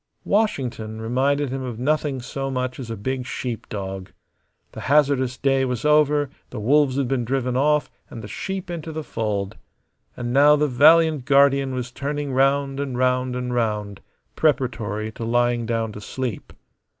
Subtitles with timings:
[0.25, 4.11] Washington reminded him of nothing so much as a big sheep dog.
[4.71, 8.91] The hazardous day was over; the wolves had been driven off and the sheep into
[8.91, 9.57] the fold;
[10.17, 14.01] and now the valiant guardian was turning round and round and round
[14.35, 16.51] preparatory to lying down to sleep.